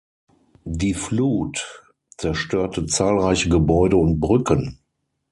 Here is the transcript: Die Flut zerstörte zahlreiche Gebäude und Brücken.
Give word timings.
Die 0.65 0.95
Flut 0.95 1.83
zerstörte 2.17 2.87
zahlreiche 2.87 3.49
Gebäude 3.49 3.97
und 3.97 4.19
Brücken. 4.19 4.79